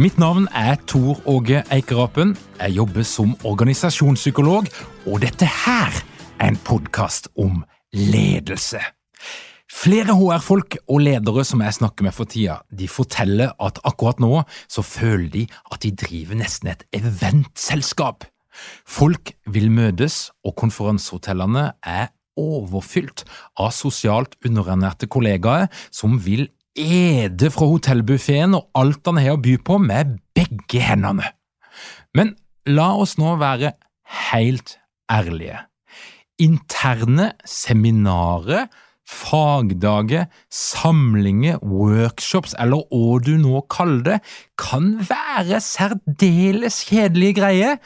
[0.00, 2.30] Mitt navn er Tor Åge Eikerapen.
[2.56, 4.68] Jeg jobber som organisasjonspsykolog,
[5.04, 5.92] og dette her
[6.40, 7.58] er en podkast om
[7.92, 8.80] ledelse.
[9.68, 14.40] Flere HR-folk og ledere som jeg snakker med for tida, de forteller at akkurat nå
[14.72, 18.24] så føler de at de driver nesten et eventselskap.
[18.88, 22.08] Folk vil møtes, og konferansehotellene er
[22.40, 23.26] overfylt
[23.60, 26.48] av sosialt underernærte kollegaer som vil
[26.78, 31.32] ede fra hotellbuffeen og alt han har å by på, med begge hendene.
[32.16, 32.34] Men
[32.68, 33.74] la oss nå være
[34.30, 34.76] helt
[35.10, 35.64] ærlige.
[36.40, 38.70] Interne seminarer,
[39.10, 44.20] fagdager, samlinger, workshops eller hva du nå kaller det,
[44.60, 47.76] kan være særdeles kjedelige greier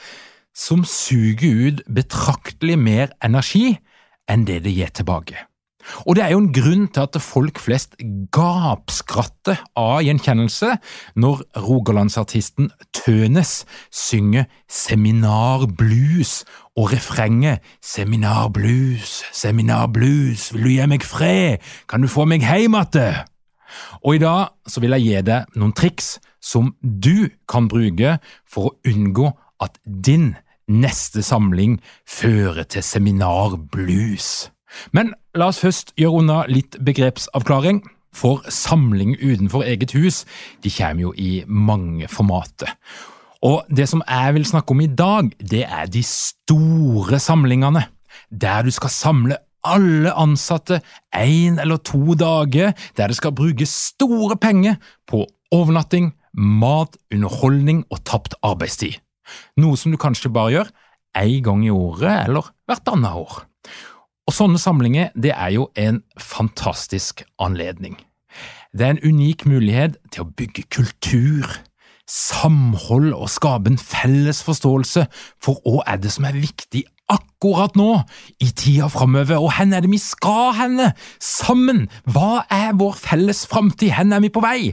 [0.55, 3.75] som suger ut betraktelig mer energi
[4.31, 5.49] enn det det gir tilbake.
[6.05, 7.97] Og det er jo en grunn til at folk flest
[8.35, 10.77] gapskratter av gjenkjennelse
[11.21, 16.43] når rogalandsartisten Tønes synger seminarblues
[16.79, 23.27] og refrenget Seminarblues, seminarblues, vil du gi meg fred, kan du få meg heim atte?
[24.05, 28.19] Og i dag så vil jeg gi deg noen triks som du kan bruke
[28.49, 29.31] for å unngå
[29.65, 30.35] at din
[30.69, 31.79] neste samling
[32.09, 34.54] fører til seminarblues.
[34.93, 37.83] Men la oss først gjøre unna litt begrepsavklaring.
[38.15, 40.23] For samling utenfor eget hus
[40.63, 42.71] de kommer jo i mange formater.
[43.45, 47.83] Og det som jeg vil snakke om i dag, det er de store samlingene.
[48.31, 50.81] Der du skal samle alle ansatte
[51.17, 54.77] én eller to dager, der det skal brukes store penger
[55.09, 59.01] på overnatting, mat, underholdning og tapt arbeidstid.
[59.57, 60.73] Noe som du kanskje bare gjør
[61.19, 63.45] én gang i året eller hvert annet år.
[64.25, 67.99] Og Sånne samlinger det er jo en fantastisk anledning.
[68.75, 71.47] Det er en unik mulighet til å bygge kultur,
[72.11, 75.07] samhold og skape en felles forståelse
[75.45, 76.83] for hva er det som er viktig
[77.13, 77.91] akkurat nå,
[78.41, 80.91] i tida framover, og hvor er det vi skal henne,
[81.21, 84.73] sammen, hva er vår felles framtid, hvor er vi på vei?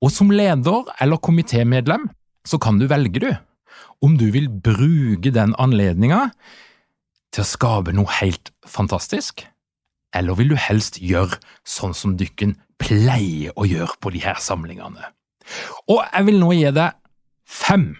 [0.00, 2.08] Og som leder eller komitémedlem
[2.48, 3.30] så kan du velge, du,
[4.00, 6.30] om du vil bruke den anledninga
[7.34, 9.44] til å skape noe helt fantastisk,
[10.16, 15.12] eller vil du helst gjøre sånn som dykken pleier å gjøre på de her samlingene?
[15.90, 16.98] Og jeg vil nå gi deg
[17.46, 17.92] fem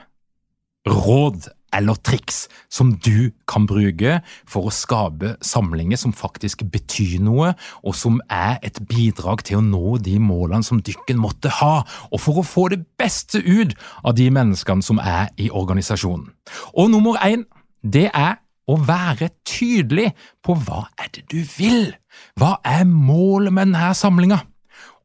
[0.89, 4.17] råd eller triks som du kan bruke
[4.49, 7.53] for å skape samlinger som faktisk betyr noe,
[7.87, 12.23] og som er et bidrag til å nå de målene som dykken måtte ha, og
[12.23, 16.33] for å få det beste ut av de menneskene som er i organisasjonen.
[16.75, 17.47] Og nummer én,
[17.87, 18.41] det er
[18.71, 20.11] å være tydelig
[20.45, 21.93] på hva er det du vil,
[22.39, 24.41] hva er målet med denne samlinga,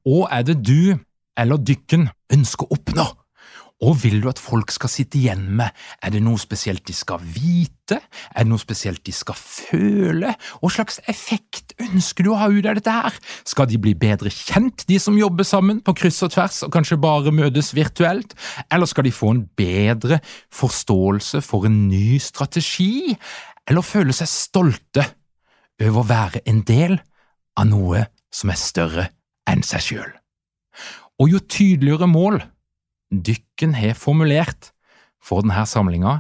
[0.06, 0.96] og er det du
[1.36, 3.08] eller dykken ønsker å oppnå?
[3.84, 7.20] Og vil du at folk skal sitte igjen med, er det noe spesielt de skal
[7.20, 7.98] vite,
[8.32, 10.32] er det noe spesielt de skal føle,
[10.62, 13.18] hva slags effekt ønsker du å ha ut av dette her?
[13.44, 17.02] Skal de bli bedre kjent, de som jobber sammen på kryss og tvers og kanskje
[17.04, 18.38] bare møtes virtuelt,
[18.72, 20.22] eller skal de få en bedre
[20.56, 23.18] forståelse for en ny strategi,
[23.70, 25.06] eller føle seg stolte
[25.82, 27.00] over å være en del
[27.60, 29.08] av noe som er større
[29.50, 30.12] enn seg sjøl.
[31.22, 32.42] Og jo tydeligere mål
[33.10, 34.72] dykken har formulert
[35.24, 36.20] for denne samlinga,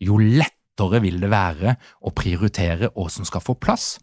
[0.00, 3.96] jo lettere vil det være å prioritere hva som skal få plass,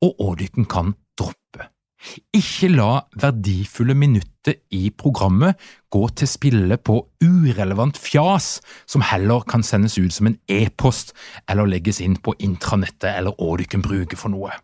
[0.00, 1.66] og hva dykken kan droppe.
[2.32, 5.58] Ikke la verdifulle minutter i programmet
[5.92, 8.54] gå til spille på urelevant fjas
[8.88, 11.12] som heller kan sendes ut som en e-post
[11.50, 14.54] eller legges inn på intranettet eller hva du kan bruke for noe.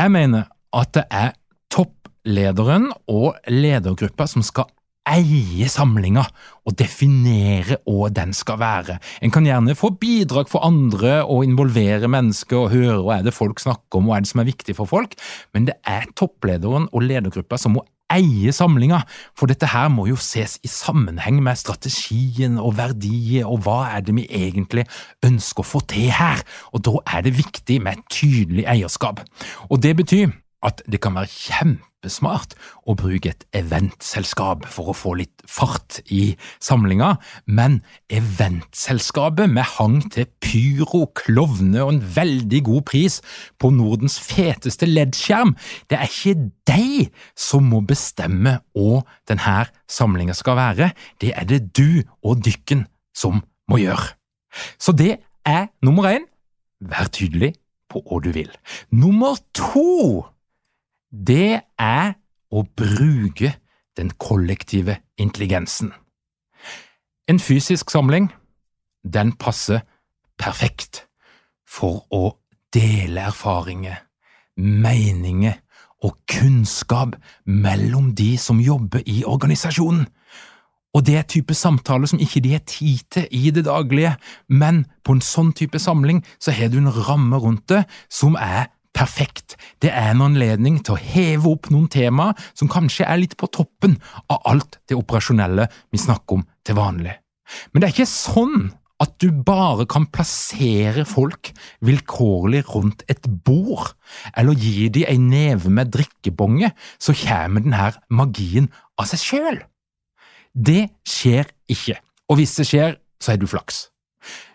[0.00, 1.32] Jeg mener at det er
[1.70, 4.70] topplederen og ledergruppa som skal
[5.10, 6.24] eie samlinga
[6.66, 8.98] og definere hva den skal være.
[9.24, 13.36] En kan gjerne få bidrag for andre og involvere mennesker og høre hva er det
[13.36, 15.16] folk snakker om, hva er det som er viktig for folk,
[15.54, 19.04] men det er topplederen og ledergruppa som må eie samlinga,
[19.38, 24.04] for dette her må jo ses i sammenheng med strategien og verdier og hva er
[24.06, 24.86] det vi egentlig
[25.26, 26.42] ønsker å få til her,
[26.74, 29.22] og da er det viktig med et tydelig eierskap.
[29.70, 30.34] Og det betyr
[30.66, 31.30] at det kan være
[32.00, 32.54] kjempesmart
[32.88, 40.00] å bruke et eventselskap for å få litt fart i samlinga, men eventselskapet med hang
[40.10, 43.20] til pyro, klovne og en veldig god pris
[43.58, 45.54] på Nordens feteste LED-skjerm,
[45.90, 51.62] det er ikke deg som må bestemme hva denne samlinga skal være, det er det
[51.76, 54.16] du og dykken som må gjøre.
[54.80, 56.24] Så det er nummer én,
[56.80, 57.54] vær tydelig
[57.90, 58.50] på hva du vil.
[58.90, 60.24] Nummer to
[61.10, 62.12] det er
[62.50, 63.54] å bruke
[63.96, 65.92] den kollektive intelligensen.
[67.28, 68.30] En fysisk samling,
[69.04, 69.82] den passer
[70.38, 71.06] perfekt
[71.68, 72.36] for å
[72.74, 74.00] dele erfaringer,
[74.56, 75.58] meninger
[76.06, 80.06] og kunnskap mellom de som jobber i organisasjonen.
[80.94, 84.16] Og det er type samtale som ikke de har tid til i det daglige,
[84.48, 88.72] men på en sånn type samling så har du en ramme rundt det som er
[88.96, 89.49] perfekt.
[89.80, 93.48] Det er en anledning til å heve opp noen tema som kanskje er litt på
[93.52, 93.96] toppen
[94.28, 97.16] av alt det operasjonelle vi snakker om til vanlig.
[97.72, 98.68] Men det er ikke sånn
[99.00, 101.52] at du bare kan plassere folk
[101.86, 103.94] vilkårlig rundt et bord,
[104.36, 108.68] eller gi dem en neve med drikkebonge, så kommer denne magien
[109.00, 109.62] av seg sjøl.
[110.52, 111.96] Det skjer ikke,
[112.28, 113.86] og hvis det skjer, så er du flaks.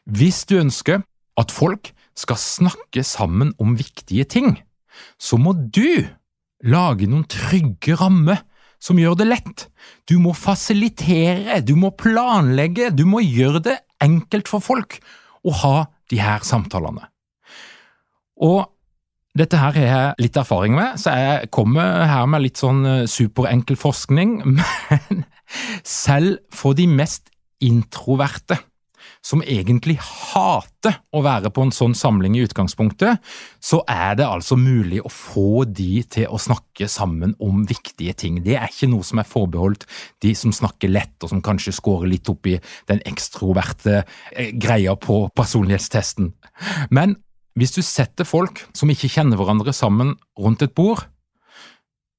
[0.05, 1.01] Hvis du ønsker
[1.41, 4.59] at folk skal snakke sammen om viktige ting,
[5.17, 6.05] så må du
[6.65, 8.43] lage noen trygge rammer
[8.81, 9.65] som gjør det lett.
[10.09, 14.99] Du må fasilitere, du må planlegge, du må gjøre det enkelt for folk
[15.45, 15.75] å ha
[16.11, 17.07] de her samtalene.
[18.43, 18.65] Og
[19.35, 23.07] dette her har jeg litt erfaring med, så jeg kommer her med litt sånn eh,
[23.09, 25.25] superenkel forskning, men
[25.83, 27.31] selv for de mest
[27.63, 28.59] introverte
[29.25, 33.21] som egentlig hater å være på en sånn samling i utgangspunktet,
[33.63, 38.43] så er det altså mulig å få de til å snakke sammen om viktige ting.
[38.45, 39.87] Det er ikke noe som er forbeholdt
[40.21, 42.59] de som snakker lett, og som kanskje scorer litt opp i
[42.91, 46.29] den ekstroverte eh, greia på personlighetstesten.
[46.93, 47.17] Men
[47.55, 51.07] hvis du setter folk som ikke kjenner hverandre sammen rundt et bord,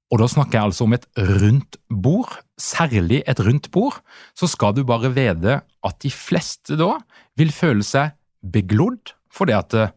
[0.06, 2.30] og da snakker jeg altså om et rundt bord,
[2.60, 3.98] særlig et rundt bord,
[4.38, 6.92] så skal du bare vite at de fleste da
[7.38, 8.14] vil føle seg
[8.46, 9.94] beglodd fordi at eh,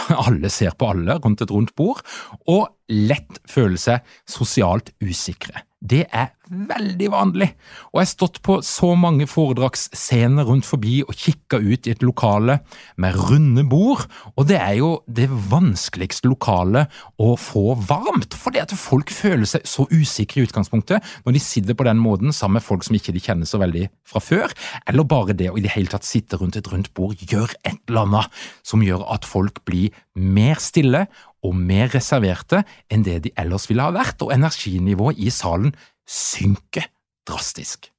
[0.26, 2.00] alle ser på alle rundt et rundt bord,
[2.48, 5.64] og lett føle seg sosialt usikre.
[5.80, 7.46] Det er veldig vanlig,
[7.88, 12.02] og jeg har stått på så mange foredragsscener rundt forbi og kikka ut i et
[12.04, 12.58] lokale
[13.00, 14.02] med runde bord,
[14.34, 19.64] og det er jo det vanskeligste lokalet å få varmt, fordi at folk føler seg
[19.64, 23.16] så usikre i utgangspunktet når de sitter på den måten sammen med folk som ikke
[23.16, 24.52] de kjenner så veldig fra før,
[24.84, 27.80] eller bare det å i det hele tatt sitte rundt et rundt bord gjør et
[27.88, 31.06] eller annet som gjør at folk blir mer stille
[31.46, 35.72] og mer reserverte enn det de ellers ville ha vært, og energinivået i salen
[36.08, 36.90] synker
[37.28, 37.90] drastisk.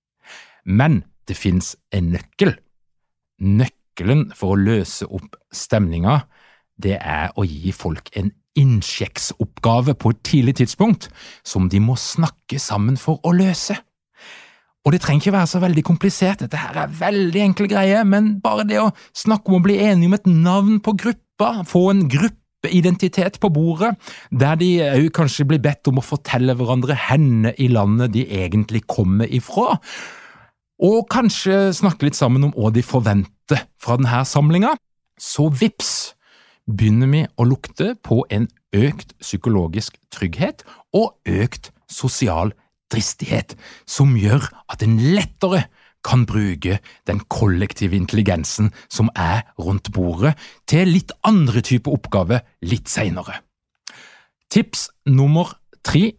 [0.65, 2.55] Men det fins en nøkkel.
[3.41, 6.21] Nøkkelen for å løse opp stemninga,
[6.81, 11.07] det er å gi folk en innsjekksoppgave på et tidlig tidspunkt
[11.47, 13.77] som de må snakke sammen for å løse.
[14.81, 18.39] Og det trenger ikke være så veldig komplisert, dette her er veldig enkle greier, men
[18.41, 22.07] bare det å snakke om å bli enige om et navn på gruppa, få en
[22.09, 23.95] gruppe identitet på bordet,
[24.29, 28.83] der de òg kanskje blir bedt om å fortelle hverandre henne i landet de egentlig
[28.85, 29.79] kommer ifra,
[30.81, 34.73] og kanskje snakke litt sammen om hva de forventer fra denne samlinga.
[35.17, 36.15] Så vips
[36.65, 40.63] begynner vi å lukte på en økt psykologisk trygghet
[40.97, 42.53] og økt sosial
[42.91, 45.65] dristighet, som gjør at en lettere
[46.03, 50.33] kan bruke den kollektive intelligensen som er rundt bordet,
[50.67, 53.41] til litt andre typer oppgaver litt seinere.
[54.51, 55.55] Tips nummer
[55.85, 56.11] tre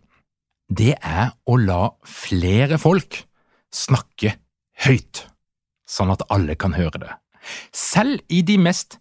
[0.72, 3.18] det er å la flere folk
[3.72, 4.36] snakke
[4.86, 5.26] høyt,
[5.84, 7.12] sånn at alle kan høre det.
[7.74, 8.98] Selv i de mest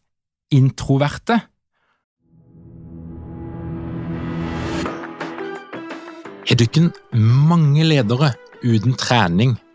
[0.51, 1.39] introverte
[6.51, 8.33] Har dere mange ledere
[8.65, 9.53] uten trening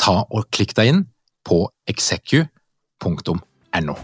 [0.00, 1.04] ta og klikk deg inn
[1.44, 3.96] på execu.no.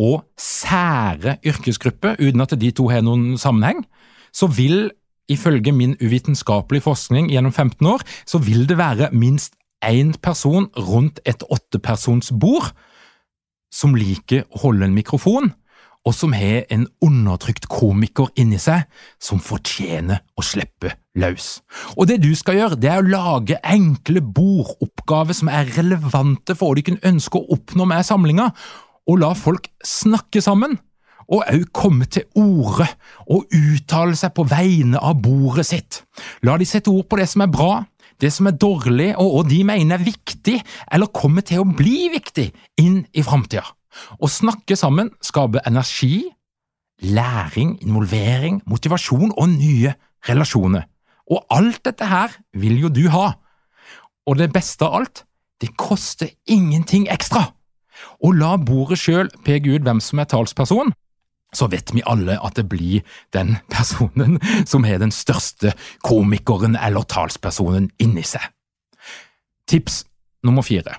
[0.00, 3.84] Og sære yrkesgrupper, uten at de to har noen sammenheng,
[4.32, 4.88] så vil
[5.30, 11.20] ifølge min uvitenskapelige forskning gjennom 15 år, så vil det være minst én person rundt
[11.26, 12.72] et åttepersons bord
[13.70, 15.52] som liker å holde en mikrofon,
[16.06, 18.86] og som har en undertrykt komiker inni seg
[19.20, 21.60] som fortjener å slippe løs.
[21.96, 26.72] Og det du skal gjøre, det er å lage enkle bordoppgaver som er relevante for
[26.72, 28.50] hva du ønske å oppnå med samlinga,
[29.10, 30.78] og la folk snakke sammen.
[31.30, 32.88] Og òg komme til orde
[33.30, 36.00] og uttale seg på vegne av bordet sitt.
[36.42, 37.84] La de sette ord på det som er bra,
[38.20, 40.56] det som er dårlig og, hva de mener er viktig,
[40.90, 42.50] eller kommer til å bli viktig,
[42.82, 43.62] inn i framtida.
[44.18, 46.24] Å snakke sammen skaper energi,
[47.00, 49.94] læring, involvering, motivasjon og nye
[50.28, 50.86] relasjoner.
[51.30, 53.32] Og alt dette her vil jo du ha.
[54.26, 55.24] Og det beste av alt,
[55.60, 57.50] det koster ingenting ekstra.
[58.24, 60.92] Og la bordet sjøl peke ut hvem som er talsperson,
[61.54, 63.02] så vet vi alle at det blir
[63.34, 64.38] den personen
[64.70, 65.74] som har den største
[66.06, 68.44] komikeren eller talspersonen inni seg.
[69.70, 70.04] Tips
[70.46, 70.98] nummer fire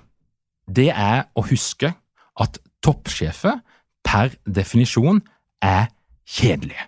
[0.75, 1.93] det er å huske
[2.39, 3.59] at toppsjefer
[4.05, 5.21] per definisjon
[5.61, 5.89] er
[6.27, 6.87] kjedelige.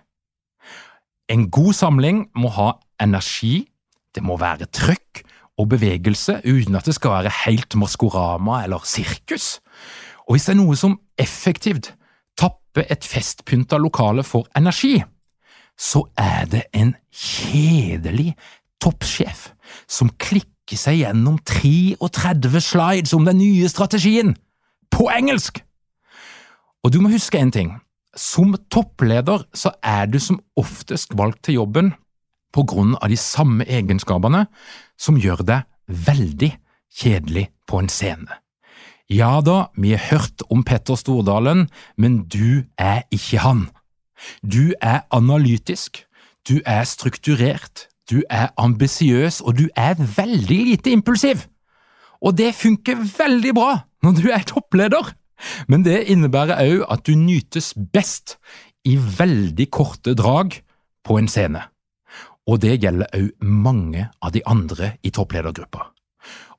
[1.28, 3.64] En god samling må ha energi,
[4.14, 5.24] det må være trøkk
[5.58, 9.60] og bevegelse uten at det skal være helt Maskorama eller sirkus.
[10.26, 11.92] Og hvis det er noe som effektivt
[12.38, 14.98] tapper et festpynta lokale for energi,
[15.78, 18.34] så er det en kjedelig
[18.82, 19.48] toppsjef
[19.90, 24.34] som klikker seg gjennom 33 slides om den nye strategien,
[24.90, 25.62] på engelsk!
[26.84, 27.70] Og du må huske en ting,
[28.14, 31.94] som toppleder så er du som oftest valgt til jobben
[32.54, 34.44] på grunn av de samme egenskapene
[35.00, 36.50] som gjør deg veldig
[36.94, 38.36] kjedelig på en scene.
[39.10, 43.66] Ja da, vi har hørt om Petter Stordalen, men du er ikke han.
[44.40, 46.04] Du er analytisk,
[46.48, 51.48] du er strukturert, du er ambisiøs, og du er veldig lite impulsiv.
[52.24, 53.72] Og det funker veldig bra
[54.04, 55.12] når du er toppleder,
[55.68, 58.36] men det innebærer òg at du nytes best
[58.84, 60.58] i veldig korte drag
[61.04, 61.64] på en scene.
[62.48, 65.88] Og det gjelder òg mange av de andre i toppledergruppa.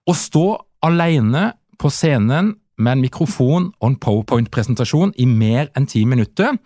[0.06, 0.46] Å stå
[0.86, 1.52] alene
[1.82, 6.58] på scenen med en mikrofon og en powerpoint-presentasjon i mer enn ti minutter,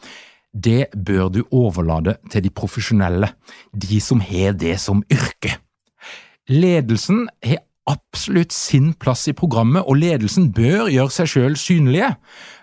[0.49, 3.29] det bør du overlate til de profesjonelle,
[3.71, 5.59] de som har det som yrke.
[6.49, 12.13] Ledelsen har absolutt sin plass i programmet, og ledelsen bør gjøre seg selv synlige,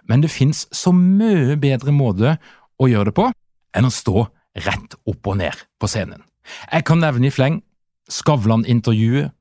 [0.06, 2.36] men det finnes så mye bedre måte
[2.78, 3.28] å gjøre det på
[3.76, 4.26] enn å stå
[4.66, 6.22] rett opp og ned på scenen.
[6.70, 7.60] Jeg kan nevne i fleng
[8.06, 9.32] Skavlan-intervjuet,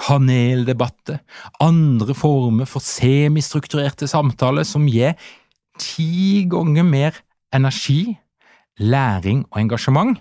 [0.00, 1.18] paneldebatter,
[1.62, 5.12] andre former for semistrukturerte samtaler som gir
[5.78, 7.20] ti ganger mer
[7.54, 8.16] energi,
[8.80, 10.18] læring og engasjement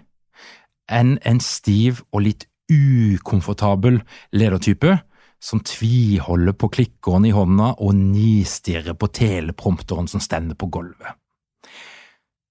[0.92, 4.02] enn en stiv og litt ukomfortabel
[4.36, 5.00] ledertype
[5.44, 11.20] som tviholder på klikkeren i hånda og nistirrer på teleprompteren som stender på gulvet.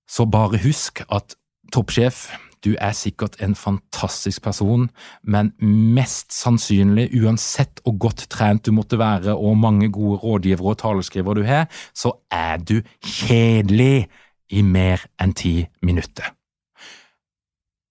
[0.09, 1.37] Så bare husk at
[1.73, 2.27] toppsjef
[2.63, 4.87] du er sikkert en fantastisk person,
[5.23, 10.79] men mest sannsynlig, uansett hvor godt trent du måtte være og mange gode rådgivere og
[10.79, 14.07] taleskrivere du har, så er du kjedelig
[14.53, 16.31] i mer enn ti minutter.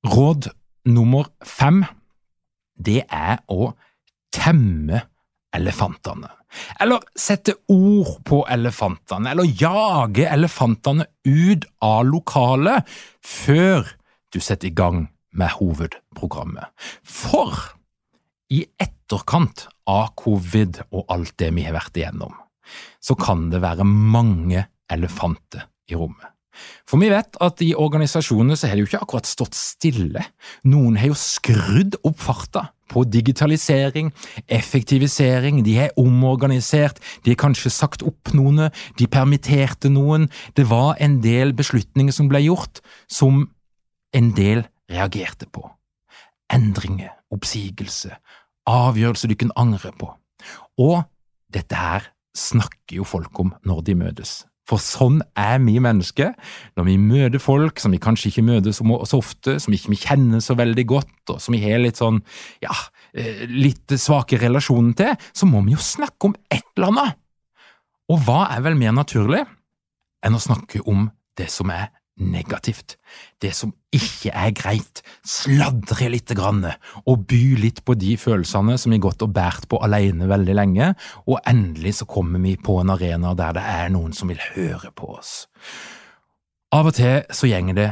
[0.08, 0.48] Råd
[0.88, 1.84] nummer fem,
[2.80, 3.74] det er å
[4.34, 5.02] temme
[5.56, 6.30] elefantene.
[6.84, 12.88] Eller sette ord på elefantene, eller jage elefantene ut av lokalet
[13.24, 13.88] før
[14.32, 16.72] du setter i gang med hovedprogrammet.
[17.04, 17.56] For
[18.52, 22.36] i etterkant av covid og alt det vi har vært igjennom,
[23.04, 26.28] så kan det være mange elefanter i rommet.
[26.90, 30.26] For vi vet at i organisasjonene så har det jo ikke akkurat stått stille.
[30.68, 34.12] Noen har jo skrudd opp farta på digitalisering,
[34.52, 38.68] effektivisering, de har omorganisert, de har kanskje sagt opp noen,
[39.00, 40.28] de permitterte noen.
[40.58, 43.46] Det var en del beslutninger som ble gjort, som
[44.12, 45.64] en del reagerte på.
[46.52, 48.12] Endringer, oppsigelse,
[48.68, 50.12] avgjørelser du kan angre på.
[50.84, 51.06] Og
[51.52, 54.42] dette her snakker jo folk om når de møtes.
[54.72, 56.32] For sånn er vi mennesker.
[56.80, 60.44] Når vi møter folk som vi kanskje ikke møter så ofte, som ikke vi kjenner
[60.44, 62.22] så veldig godt, og som vi har litt sånn,
[62.64, 62.76] ja,
[63.14, 67.20] eh, litt svake relasjoner til, så må vi jo snakke om et eller annet.
[68.12, 69.44] Og hva er vel mer naturlig
[70.24, 71.10] enn å snakke om
[71.40, 71.90] det som er
[72.22, 72.98] negativt,
[73.42, 76.64] det som ikke er greit, sladre litt grann,
[77.06, 80.92] og by litt på de følelsene som vi gått og båret på alene veldig lenge,
[81.28, 84.94] og endelig så kommer vi på en arena der det er noen som vil høre
[84.96, 85.46] på oss.
[86.72, 87.92] Av og til så gjenger det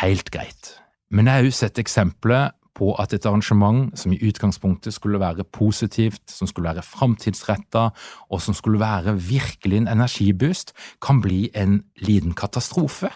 [0.00, 0.76] helt greit,
[1.10, 5.44] men jeg har jo sett eksempler på at et arrangement som i utgangspunktet skulle være
[5.44, 7.88] positivt, som skulle være framtidsretta,
[8.30, 10.72] og som skulle være virkelig en energiboost,
[11.02, 13.10] kan bli en liten katastrofe.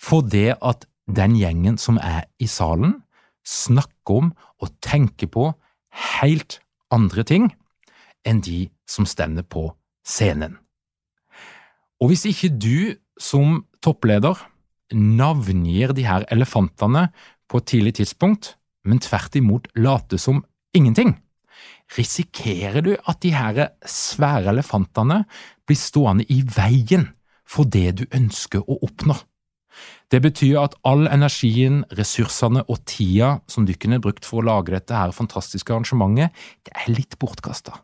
[0.00, 3.00] For det at den gjengen som er i salen,
[3.46, 5.50] snakker om og tenker på
[6.20, 6.60] helt
[6.92, 7.48] andre ting
[8.26, 9.70] enn de som stender på
[10.06, 10.58] scenen.
[12.00, 14.38] Og hvis ikke du som toppleder
[14.96, 17.08] navngir de her elefantene
[17.50, 20.44] på et tidlig tidspunkt, men tvert imot later som
[20.76, 21.18] ingenting,
[21.96, 25.24] risikerer du at de her svære elefantene
[25.66, 27.10] blir stående i veien
[27.48, 29.16] for det du ønsker å oppnå.
[30.10, 34.74] Det betyr at all energien, ressursene og tida som dykkerne har brukt for å lage
[34.74, 36.34] dette her fantastiske arrangementet,
[36.66, 37.76] det er litt bortkasta.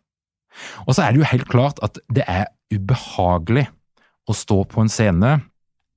[0.86, 3.68] Og så er det jo helt klart at det er ubehagelig
[4.26, 5.36] å stå på en scene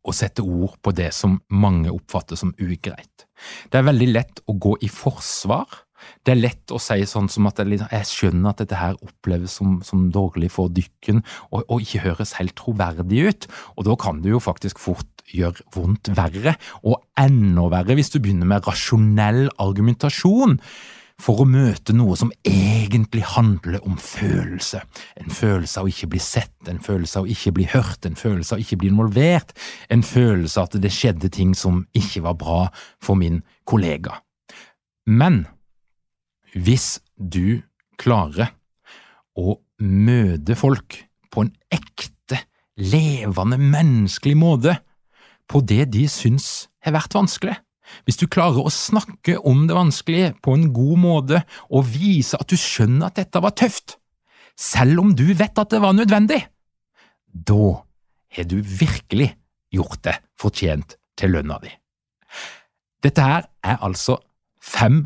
[0.06, 3.26] og sette ord på det som mange oppfatter som ugreit.
[3.72, 5.68] Det er veldig lett å gå i forsvar
[6.26, 9.80] det er lett å si sånn som at jeg, skjønner at dette her oppleves som,
[9.86, 14.34] som dårlig for dykken og, og, ikke høres helt troverdig ut, og da kan det
[14.34, 20.58] jo faktisk fort gjøre vondt verre, og enda verre hvis du begynner med rasjonell argumentasjon
[21.20, 24.82] for å møte noe som egentlig handler om følelse.
[25.20, 28.18] En følelse av å ikke bli sett, en følelse av å ikke bli hørt, en
[28.20, 29.54] følelse av å ikke bli involvert,
[29.92, 32.60] en følelse av at det skjedde ting som ikke var bra
[33.04, 34.22] for min kollega.
[35.10, 35.44] Men
[36.54, 37.62] hvis du
[38.00, 38.54] klarer
[39.38, 40.98] å møte folk
[41.30, 42.42] på en ekte,
[42.80, 44.78] levende, menneskelig måte,
[45.50, 47.56] på det de syns har vært vanskelig,
[48.06, 51.42] hvis du klarer å snakke om det vanskelige på en god måte
[51.74, 53.98] og vise at du skjønner at dette var tøft,
[54.60, 56.44] selv om du vet at det var nødvendig,
[57.30, 57.80] da
[58.36, 59.32] har du virkelig
[59.74, 61.72] gjort det fortjent til lønna di.
[63.04, 64.20] Dette her er altså
[64.62, 65.06] fem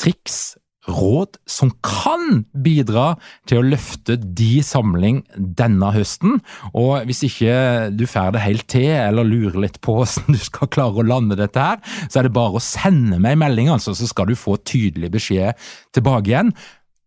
[0.00, 0.40] triks,
[0.88, 3.12] råd som kan bidra
[3.48, 6.38] til å løfte de samling denne høsten.
[6.72, 10.72] Og hvis ikke du får det helt til, eller lurer litt på hvordan du skal
[10.72, 13.94] klare å lande dette her, så er det bare å sende meg en melding, altså,
[13.96, 16.54] så skal du få tydelig beskjed tilbake igjen.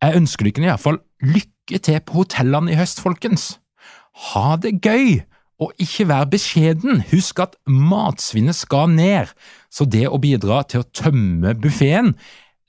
[0.04, 3.54] Jeg ønsker dere iallfall lykke til på hotellene i høst, folkens.
[4.32, 5.24] Ha det gøy!
[5.62, 9.30] Og ikke vær beskjeden, husk at matsvinnet skal ned,
[9.72, 12.16] så det å bidra til å tømme buffeen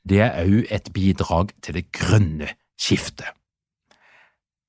[0.09, 3.31] det er òg et bidrag til det grønne skiftet.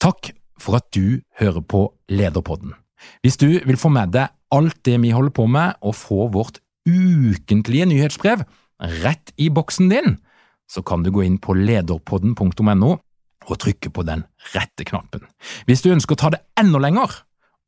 [0.02, 2.74] Takk for at du hører på Lederpodden.
[3.22, 6.62] Hvis du vil få med deg alt det vi holder på med, og få vårt
[6.88, 8.46] ukentlige nyhetsbrev
[9.04, 10.18] rett i boksen din,
[10.70, 12.92] så kan du gå inn på lederpodden.no
[13.46, 14.24] og trykke på den
[14.56, 15.26] rette knappen.
[15.70, 17.20] Hvis du ønsker å ta det enda lenger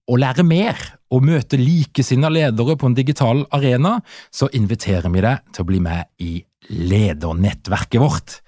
[0.07, 0.79] og lære mer
[1.13, 3.97] og møte likesinnede ledere på en digital arena,
[4.33, 6.31] så inviterer vi deg til å bli med i
[6.69, 8.41] ledernettverket vårt.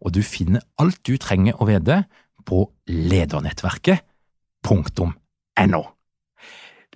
[0.00, 2.04] Og du finner alt du trenger å vite
[2.46, 5.82] på ledernettverket.no.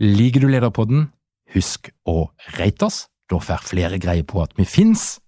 [0.01, 1.13] Liker du Lederpodden,
[1.53, 5.21] husk å rate oss, da får flere greie på at vi fins.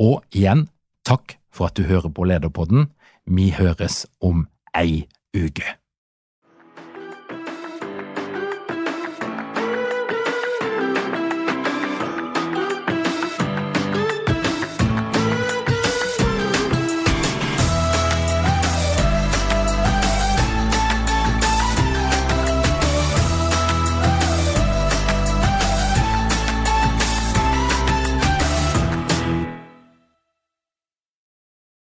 [0.00, 0.68] Og igjen,
[1.04, 2.88] takk for at du hører på Lederpodden.
[3.26, 5.79] Vi høres om ei uke.